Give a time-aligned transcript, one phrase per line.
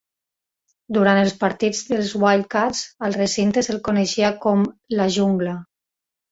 [0.95, 4.67] Durant els partits dels Wildcats, al recinte se'l coneixia com
[4.99, 5.59] "La Jungla".